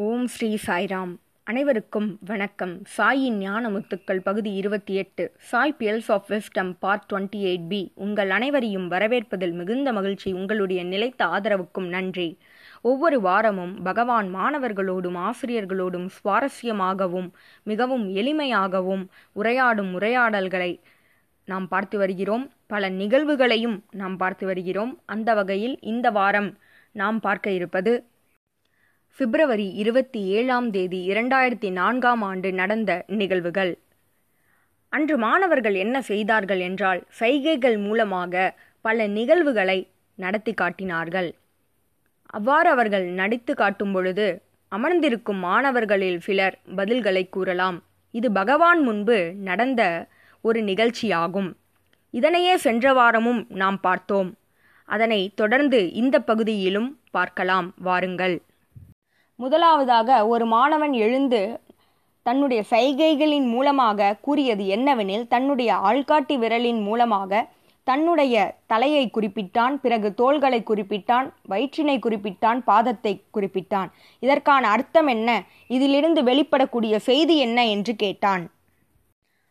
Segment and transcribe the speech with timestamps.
[0.00, 1.16] ஓம் ஸ்ரீ சாய்ராம்.
[1.44, 2.82] அனைவருக்கும் வணக்கம்.
[2.96, 5.32] சாயின் ஞான முத்துக்கள் பகுதி இருபத்தி எட்டு.
[5.38, 10.32] Sai pearls of wisdom part twenty eight B உங்கள் அனைவரையும் வரவேற்பதில் மிகுந்த மகிழ்ச்சி.
[10.32, 12.38] உங்களுடைய நிலைத்த ஆதரவுக்கும் நன்றி.
[12.82, 17.30] ஒவ்வொரு வாரமும் பகவான் மாணவர்களோடும் ஆசிரியர்களோடும் சுவாரஸ்யமாகவும்
[17.62, 19.06] மிகவும் எளிமையாகவும்
[19.36, 20.80] உரையாடும் உரையாடல்களை
[21.44, 22.50] நாம் பார்த்து வருகிறோம்.
[22.66, 24.98] பல நிகழ்வுகளையும் நாம் பார்த்து வருகிறோம்.
[25.06, 26.58] அந்த வகையில் இந்த வாரம்
[26.92, 28.07] நாம் பார்க்க இருப்பது
[29.16, 33.78] பிப்ரவரி இருபத்தி ஏழாம் தேதி இரண்டாயிரத்தி நான்காம் ஆண்டு நடந்த நிகழ்வுகள்.
[34.88, 41.34] அன்று மாணவர்கள் என்ன செய்தார்கள் என்றால் சைகைகள் மூலமாக பல நிகழ்வுகளை நடத்தி காட்டினார்கள்.
[42.26, 47.82] அவ்வாறு அவர்கள் நடித்து காட்டும் பொழுது அமர்ந்திருக்கும் மாணவர்களில் சிலர் பதில்களை கூறலாம்.
[48.10, 50.06] இது பகவான் முன்பு நடந்த
[50.40, 51.50] ஒரு நிகழ்ச்சியாகும்.
[52.10, 54.36] இதனையே சென்ற வாரமும் நாம் பார்த்தோம்.
[54.84, 57.74] அதனை தொடர்ந்து இந்த பகுதியிலும் பார்க்கலாம்.
[57.78, 58.36] வாருங்கள்.
[59.38, 61.60] முதலாவதாக ஒரு மாணவன் எழுந்து
[62.22, 67.46] தன்னுடைய சைகைகளின் மூலமாக கூறியது என்னவெனில் தன்னுடைய ஆள்காட்டி விரலின் மூலமாக
[67.84, 68.34] தன்னுடைய
[68.66, 73.88] தலையை குறிப்பிட்டான் பிறகு தோள்களை குறிப்பிட்டான் வயிற்றினை குறிப்பிட்டான் பாதத்தை குறிப்பிட்டான்.
[74.22, 75.28] இதற்கான அர்த்தம் என்ன?
[75.66, 78.44] இதிலிருந்து வெளிப்படக்கூடிய செய்தி என்ன என்று கேட்டான்.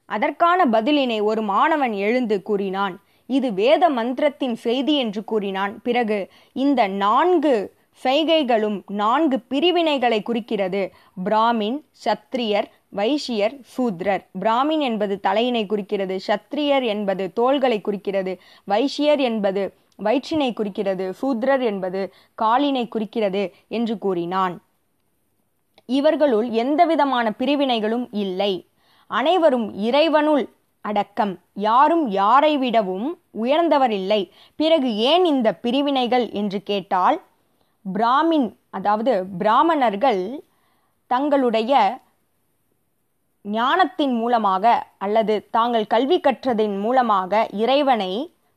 [0.06, 2.96] அதற்கான பதிலினை ஒரு மாணவன் எழுந்து கூறினான்.
[3.30, 5.74] இது வேத மந்திரத்தின் செய்தி என்று கூறினான்.
[5.84, 6.20] பிறகு
[6.54, 7.56] இந்த நான்கு
[8.04, 10.94] சைகைகளும் நான்கு பிரிவினைகளை குறிக்கிறது.
[11.26, 14.26] பிராமின் சத்திரியர் வைஷ்யர் சூத்ரர்.
[14.42, 16.20] பிராமின் என்பது தலையினை குறிக்கிறது.
[16.28, 18.40] சத்திரியர் என்பது தோள்களை குறிக்கிறது.
[18.68, 21.14] வைஷ்யர் என்பது வயிற்றினை குறிக்கிறது.
[21.22, 24.62] சூத்ரர் என்பது காலினை குறிக்கிறது என்று கூறினான்.
[25.86, 28.66] இவர்களுள் எந்தவிதமான பிரிவினைகளும் இல்லை.
[29.08, 30.50] அனைவரும் இறைவனுள்
[30.82, 31.40] அடக்கம்.
[31.54, 36.30] யாரும் யாரை விடவும் உயர்ந்தவர் இல்லை பிறகு ஏன் இந்த பிரிவினைகள்?
[36.32, 37.22] என்று கேட்டால்
[37.96, 40.22] பிராமின் அதாவது பிராமணர்கள்
[41.12, 41.74] தங்களுடைய
[43.46, 44.66] ஞானத்தின் மூலமாக
[44.98, 48.12] அல்லது தாங்கள் கல்வி கற்றதின் மூலமாக இறைவனை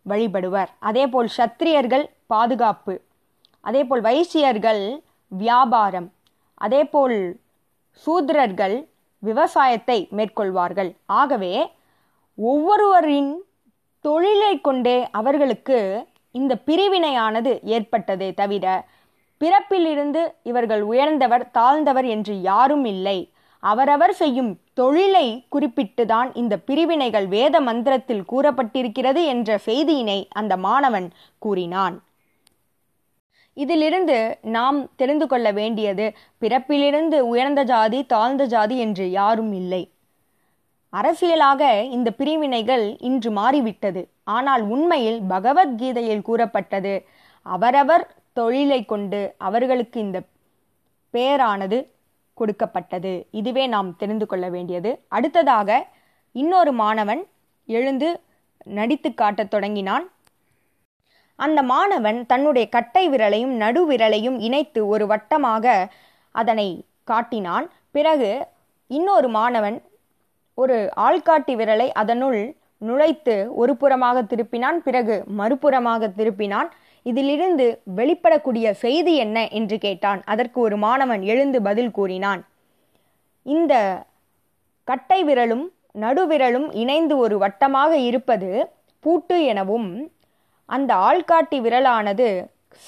[0.06, 0.70] வழிபடுவர்.
[0.88, 2.94] அதேபோல் சத்திரியர்கள் பாதுகாப்பு
[3.60, 4.82] அதேபோல் வைசியர்கள்
[5.32, 6.08] வியாபாரம்
[6.54, 7.18] அதேபோல்
[8.06, 8.76] சூத்திரர்கள்
[9.22, 10.90] விவசாயத்தை மேற்கொள்வார்கள்.
[11.20, 11.54] ஆகவே
[12.38, 13.32] ஒவ்வொருவரின்
[14.04, 15.78] தொழிலை கொண்டே அவர்களுக்கு
[16.38, 18.66] இந்த பிரிவினையானது ஏற்பட்டதே தவிர
[19.40, 23.32] பிறப்பிலிருந்து இவர்கள் உயர்ந்தவர் தாழ்ந்தவர் என்று யாரும் இல்லை.
[23.62, 31.08] அவரவர் செய்யும் தொழிலை குறிப்பிட்டுதான் இந்த பிரிவினைகள் வேத மந்திரத்தில் கூறப்பட்டிருக்கிறது என்ற செய்தியினை அந்த மாணவன்
[31.38, 31.96] கூறினான்.
[33.54, 39.90] இதிலிருந்து நாம் தெரிந்து கொள்ள வேண்டியது பிறப்பிலிருந்து உயர்ந்த ஜாதி தாழ்ந்த ஜாதி என்று யாரும் இல்லை.
[40.92, 44.08] அரசியலாக இந்த பிரிவினைகள் இன்று மாறிவிட்டது.
[44.24, 46.94] ஆனால் உண்மையில் பகவத்கீதையில் கூறப்பட்டது
[47.42, 50.22] அவரவர் தொழிலை கொண்டு அவர்களுக்கு இந்த
[51.12, 51.78] பேரானது
[52.34, 53.26] கொடுக்கப்பட்டது.
[53.30, 54.90] இதுவே நாம் தெரிந்து கொள்ள வேண்டியது.
[55.08, 55.86] அடுத்ததாக
[56.32, 57.22] இன்னொரு மாணவன்
[57.66, 58.20] எழுந்து
[58.64, 60.10] நடித்து காட்டத் தொடங்கினான்.
[61.36, 65.88] அந்த மாணவன் தன்னுடைய கட்டை விரலையும் நடு விரலையும் இணைத்து ஒரு வட்டமாக
[66.30, 67.70] அதனை காட்டினான்.
[67.90, 68.46] பிறகு
[68.86, 69.82] இன்னொரு மாணவன்
[70.54, 72.54] ஒரு ஆள்காட்டி விரலை அதனுள்
[72.86, 74.78] நுழைத்து ஒரு புறமாக திருப்பினான்.
[74.88, 76.68] பிறகு மறுபுறமாக திருப்பினான்.
[77.02, 77.66] இதிலிருந்து
[77.96, 80.20] வெளிப்படக்கூடிய செய்தி என்ன என்று கேட்டான்.
[80.24, 82.42] அதற்கு ஒரு மாணவன் எழுந்து பதில் கூறினான்.
[83.46, 83.74] இந்த
[84.88, 85.66] கட்டை விரலும்
[86.04, 88.50] நடுவிரலும் இணைந்து ஒரு வட்டமாக இருப்பது
[89.04, 89.90] பூட்டு எனவும்
[90.68, 92.28] அந்த ஆள்காட்டி விரலானது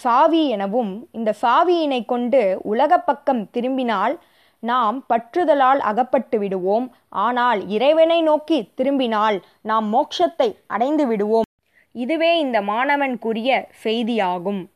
[0.02, 4.14] சாவி எனவும் இந்த சாவியினை கொண்டு உலக பக்கம் திரும்பினால்
[4.62, 6.86] நாம் பற்றுதலால் அகப்பட்டு விடுவோம்.
[7.24, 9.38] ஆனால் இறைவனை நோக்கி திரும்பினால்
[9.70, 11.48] நாம் மோட்சத்தை அடைந்து விடுவோம்.
[11.92, 14.66] இதுவே இந்த மாணவனுக்குரிய செய்தியாகும்.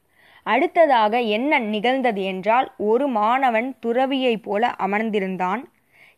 [0.43, 5.63] அடுத்ததாக என்ன நிகழ்ந்தது என்றால் ஒரு மாணவன் துறவியைப் போல அமர்ந்திருந்தான்.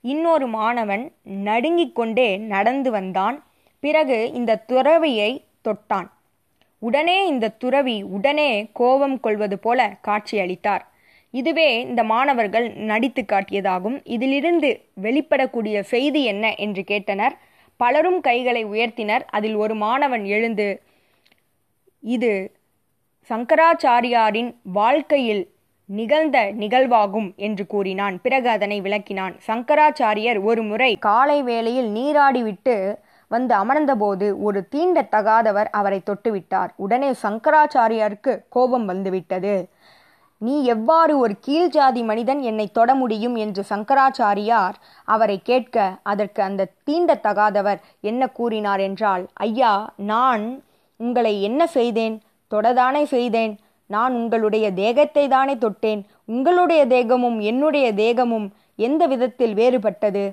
[0.00, 3.44] இன்னொரு மாணவன் நடுங்கிக் கொண்டே நடந்து வந்தான்.
[3.80, 6.08] பிறகு இந்த துறவியை தொட்டான்.
[6.78, 10.80] உடனே இந்த துறவி உடனே கோபம் கொள்வது போல காட்சியளித்தார்.
[11.30, 14.00] இதுவே இந்த மாணவர்கள் நடித்து காட்டியதாகும்.
[14.04, 17.34] இதிலிருந்து வெளிப்படக்கூடிய செய்தி என்ன என்று கேட்டனர்.
[17.76, 19.20] பலரும் கைகளை உயர்த்தினர்.
[19.30, 20.82] அதில் ஒரு மாணவன் எழுந்து
[22.02, 22.32] இது
[23.30, 25.44] சங்கராச்சாரியாரின் வாழ்க்கையில்
[25.88, 28.16] நிகழ்ந்த நிகழ்வாகும் என்று கூறினான்.
[28.20, 29.34] பிறகு அதனை விளக்கினான்.
[29.46, 32.76] சங்கராச்சாரியர் ஒரு முறை காலை வேளையில் நீராடிவிட்டு
[33.30, 39.56] வந்து அமர்ந்தபோது ஒரு தீண்டத்தகாதவர் அவரை தொட்டுவிட்டார் உடனே சங்கராச்சாரியாருக்கு கோபம் வந்துவிட்டது
[40.40, 43.36] நீ எவ்வாறு ஒரு கீழ் ஜாதி மனிதன் என்னை தொட முடியும்?
[43.36, 44.76] என்று சங்கராச்சாரியார்
[45.08, 48.80] அவரை கேட்க அதற்கு அந்த தீண்டத்தகாதவர் என்ன கூறினார்?
[48.80, 50.44] என்றால் ஐயா நான்
[51.00, 52.16] உங்களை என்ன செய்தேன்?
[52.50, 53.54] தொடதானே செய்தேன்.
[53.86, 56.00] நான் உங்களுடைய தேகத்தை தானே தொட்டேன்.
[56.24, 58.46] உங்களுடைய தேகமும் என்னுடைய தேகமும்
[58.76, 60.24] எந்த விதத்தில் வேறுபட்டது?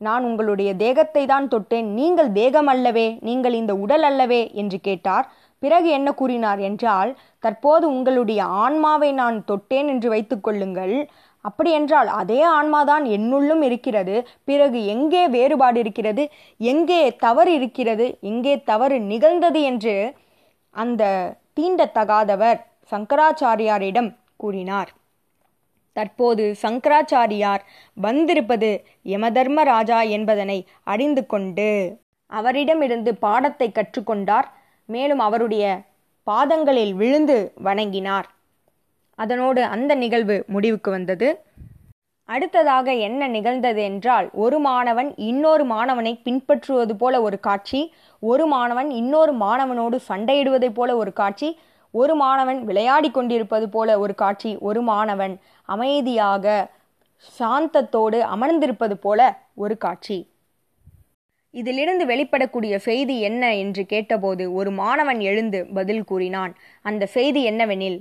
[0.00, 1.88] நான் உங்களுடைய தேகத்தை தான் தொட்டேன்.
[1.98, 5.26] நீங்கள் தேகம் அல்லவே நீங்கள் இந்த உடல் அல்லவே என்று கேட்டார்.
[5.62, 10.94] பிறகு என்ன கூறினார் என்றால் தற்போது உங்களுடைய ஆன்மாவை நான் தொட்டேன் என்று வைத்துக்கொள்ளுங்கள்
[11.40, 14.28] அப்படியென்றால் அதே ஆன்மாதான் என்னுள்ளும் இருக்கிறது.
[14.44, 16.28] பிறகு எங்கே வேறுபாடு இருக்கிறது?
[16.58, 18.18] எங்கே தவறு இருக்கிறது?
[18.20, 20.14] எங்கே தவறு நிகழ்ந்தது என்று
[20.70, 22.60] அந்த தீண்டத்தகாதவர்
[22.90, 24.90] சங்கராச்சாரியாரிடம் கூறினார்.
[25.92, 27.62] தற்போது சங்கராச்சாரியார்
[27.94, 34.48] வந்திருப்பது யமதர்மராஜா என்பதனை அறிந்து கொண்டு அவரிடமிருந்து பாடத்தை கற்றுக்கொண்டார்.
[34.84, 35.64] மேலும் அவருடைய
[36.26, 38.28] பாதங்களில் விழுந்து வணங்கினார்.
[39.20, 41.28] அதனோடு அந்த நிகழ்வு முடிவுக்கு வந்தது.
[42.28, 47.80] அடுத்ததாக என்ன நிகழ்ந்தது என்றால் ஒரு மாணவன் இன்னொரு மாணவனை பின்பற்றுவது போல ஒரு காட்சி
[48.22, 51.48] ஒரு மாணவன் இன்னொரு மாணவனோடு சண்டையிடுவதைப் போல ஒரு காட்சி
[51.94, 55.34] ஒரு மாணவன் விளையாடி கொண்டிருப்பது போல ஒரு காட்சி ஒரு மாணவன்
[55.68, 56.44] அமைதியாக
[57.38, 59.20] சாந்தத்தோடு அமர்ந்திருப்பது போல
[59.54, 60.18] ஒரு காட்சி.
[61.54, 66.52] இதிலிருந்து வெளிப்படக்கூடிய செய்தி என்ன என்று கேட்டபோது ஒரு மாணவன் எழுந்து பதில் கூறினான்.
[66.84, 67.98] அந்த செய்தி என்னவெனில்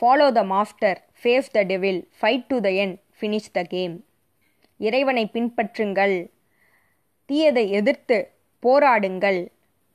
[0.00, 3.94] follow the master face the devil fight to the end finish the game
[4.76, 6.14] இறைவனை பின்பற்றுங்கள்.
[7.28, 8.18] தீயதை எதிர்த்து
[8.62, 9.40] போராடுங்கள்.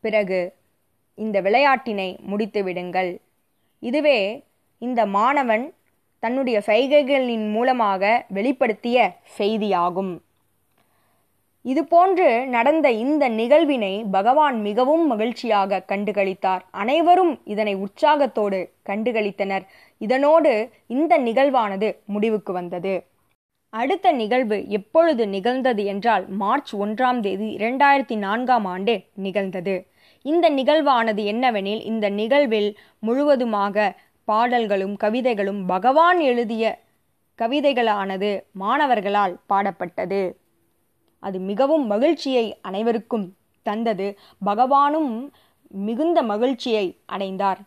[0.03, 0.39] பிறகு
[1.15, 3.11] இந்த விளையாட்டினை முடித்து விடுங்கள்.
[3.79, 4.19] இதுவே
[4.77, 5.65] இந்த மாணவன்
[6.19, 8.97] தன்னுடைய சைகைகளின் மூலமாக வெளிப்படுத்திய
[9.37, 10.13] செய்தியாகும்.
[11.65, 16.59] இதுபோன்று நடந்த இந்த நிகழ்வினை பகவான் மிகவும் மகிழ்ச்சியாக கண்டுகளித்தார்.
[16.71, 19.61] அனைவரும் இதனை உற்சாகத்தோடு கண்டுகளித்தனர்.
[19.97, 23.05] இதனோடு இந்த நிகழ்வானது முடிவுக்கு வந்தது.
[23.69, 29.87] அடுத்த நிகழ்வு எப்பொழுது நிகழ்ந்தது என்றால் மார்ச் ஒன்றாம் தேதி இரண்டாயிரத்தி நான்காம் ஆண்டு நிகழ்ந்தது.
[30.21, 33.95] இந்த நிகழ்வானது என்னவெனில் இந்த நிகழ்வில் முழுவதுமாக
[34.25, 36.79] பாடல்களும் கவிதைகளும் பகவான் எழுதிய
[37.39, 40.42] கவிதைகளானது மாணவர்களால் பாடப்பட்டது.
[41.23, 43.25] அது மிகவும் மகிழ்ச்சியை அனைவருக்கும்
[43.67, 44.07] தந்தது.
[44.45, 45.11] பகவானும்
[45.87, 47.61] மிகுந்த மகிழ்ச்சியை அடைந்தார்.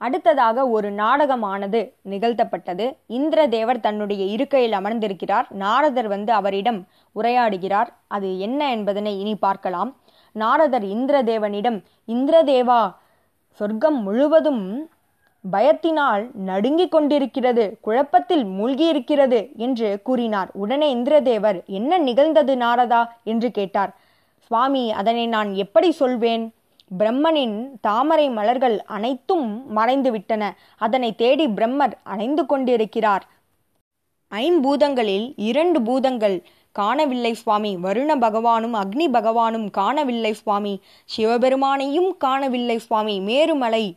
[0.00, 1.80] அடுத்ததாக ஒரு நாடகமானது
[2.10, 2.86] நிகழ்த்தப்பட்டது.
[3.08, 5.48] இந்திரதேவர் தன்னுடைய இருக்கையில் அமர்ந்திருக்கிறார்.
[5.64, 6.80] நாரதர் வந்து அவரிடம்
[7.16, 7.90] உரையாடுகிறார்.
[8.08, 9.90] அது என்ன என்பதனை இனி பார்க்கலாம்.
[10.36, 11.78] நாரதர் இந்திரதேவனிடம்
[12.08, 12.82] இந்திரதேவா
[13.58, 14.64] சொர்க்கம் முழுவதும்
[15.50, 20.50] பயத்தினால் நடுங்கிக் கொண்டிருக்கிறது குழப்பத்தில் மூழ்கியிருக்கிறது என்று கூறினார்.
[20.52, 23.08] உடனே இந்திரதேவர் என்ன நிகழ்ந்தது நாரதா?
[23.24, 23.96] என்று கேட்டார்.
[24.38, 26.54] சுவாமி அதனை நான் எப்படி சொல்வேன்?
[26.98, 30.50] பிரம்மனின் தாமரை மலர்கள் அனைத்தும் மறைந்துவிட்டன.
[30.78, 33.28] அதனை தேடி பிரம்மர் அணைந்து கொண்டிருக்கிறார்.
[34.30, 36.42] ஐம்பூதங்களில் இரண்டு பூதங்கள்
[36.72, 37.76] காணவில்லை சுவாமி.
[37.76, 40.80] வருண பகவானும் அக்னி பகவானும் காணவில்லை சுவாமி.
[41.16, 43.20] சிவபெருமானையும் காணவில்லை சுவாமி.
[43.20, 43.96] மேருமலை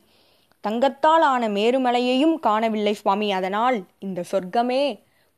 [0.66, 3.28] தங்கத்தால் ஆன மேருமலையையும் காணவில்லை சுவாமி.
[3.32, 4.84] அதனால் இந்த சொர்க்கமே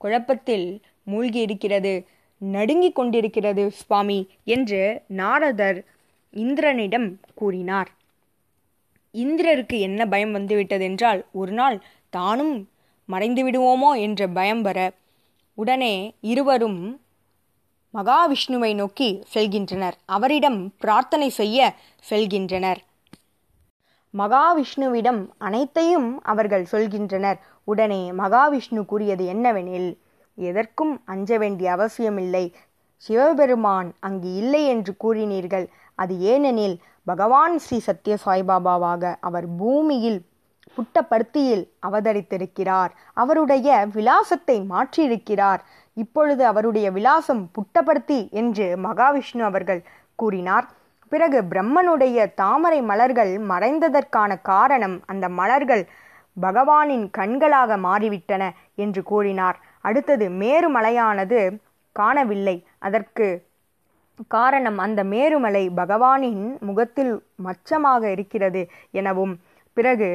[0.01, 0.67] குழப்பத்தில்
[1.03, 1.93] மூழ்கி இருக்கிறது
[2.41, 4.19] நடுங்கிக் கொண்டிருக்கிறது சுவாமி
[4.55, 4.81] என்று
[5.21, 5.79] நாரதர்
[6.33, 7.89] இந்திரனிடம் கூறினார்.
[9.13, 11.77] இந்திரருக்கு என்ன பயம் வந்துவிட்டதென்றால் ஒரு நாள்
[12.09, 12.55] தானும்
[13.09, 14.79] மறைந்து விடுவோமோ என்ற பயம் வர
[15.57, 15.93] உடனே
[16.31, 16.81] இருவரும்
[17.93, 19.97] மகாவிஷ்ணுவை நோக்கி செல்கின்றனர்.
[20.05, 21.75] அவரிடம் பிரார்த்தனை செய்ய
[22.09, 22.81] செல்கின்றனர்.
[24.17, 27.39] மகாவிஷ்ணுவிடம் அனைத்தையும் அவர்கள் சொல்கின்றனர்.
[27.63, 29.89] உடனே மகாவிஷ்ணு கூறியது என்னவெனில்
[30.35, 32.45] எதற்கும் அஞ்ச வேண்டிய அவசியமில்லை.
[32.95, 35.65] சிவபெருமான் அங்கு இல்லை என்று கூறினீர்கள்.
[35.95, 40.19] அது ஏனெனில் பகவான் ஸ்ரீ சத்ய சாய்பாபாவாக அவர் பூமியில்
[40.77, 42.91] புட்டப்படுத்தியில் அவதரித்திருக்கிறார்.
[43.13, 45.61] அவருடைய விலாசத்தை மாற்றியிருக்கிறார்.
[45.93, 49.81] இப்பொழுது அவருடைய விலாசம் புட்டப்படுத்தி என்று மகாவிஷ்ணு அவர்கள்
[50.15, 50.67] கூறினார்.
[51.11, 55.83] பிறகு பிரம்மனுடைய தாமரை மலர்கள் மறைந்ததற்கான காரணம் அந்த மலர்கள்
[56.37, 58.43] பகவானின் கண்களாக மாறிவிட்டன
[58.75, 59.57] என்று கூறினார்.
[59.81, 61.39] அடுத்தது மேருமலையானது
[61.95, 62.55] காணவில்லை.
[62.79, 63.27] அதற்கு
[64.27, 68.61] காரணம் அந்த மேருமலை பகவானின் முகத்தில் மச்சமாக இருக்கிறது
[68.91, 69.33] எனவும்
[69.77, 70.09] பிறகு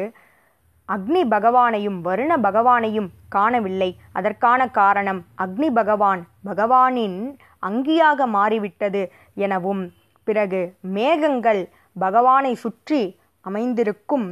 [0.88, 3.90] அக்னி பகவானையும் வருண பகவானையும் காணவில்லை.
[4.12, 7.18] அதற்கான காரணம் அக்னி பகவான் பகவானின்
[7.62, 9.02] அங்கியாக மாறிவிட்டது
[9.34, 9.82] எனவும்
[10.24, 11.62] பிறகு மேகங்கள்
[11.98, 13.02] பகவானை சுற்றி
[13.44, 14.28] அமைந்திருக்கும்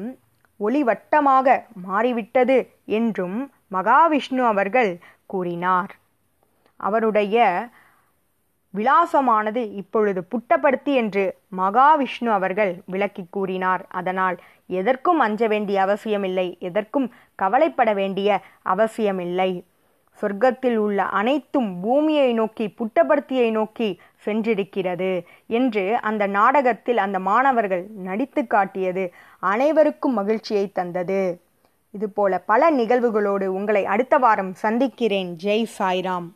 [0.61, 1.47] ஒளிவட்டமாக
[1.87, 2.57] மாறிவிட்டது
[2.99, 3.39] என்றும்
[3.73, 4.93] மகாவிஷ்ணு அவர்கள்
[5.27, 5.93] கூறினார்.
[6.81, 7.37] அவருடைய
[8.75, 11.25] விலாசமானது இப்பொழுது புட்டப்படுத்தி என்று
[11.57, 13.83] மகாவிஷ்ணு அவர்கள் விளக்கி கூறினார்.
[13.89, 19.51] அதனால் எதற்கும் அஞ்ச வேண்டிய அவசியமில்லை எதற்கும் கவலைப்பட வேண்டிய அவசியமில்லை.
[20.23, 23.89] சொர்க்கத்தில் உள்ள அனைத்தும் பூமியை நோக்கி புட்டப்படுத்தியை நோக்கி
[24.25, 31.41] சென்றிருக்கிறது என்று அந்த நாடகத்தில் அந்த மாணவர்கள் நடித்து காட்டியது அனைவருக்கும் மகிழ்ச்சியை தந்தது.
[31.91, 35.37] இதுபோல பல நிகழ்வுகளோடு உங்களை அடுத்த வாரம் சந்திக்கிறேன்.
[35.45, 36.29] ஜெய் சாய்ராம்.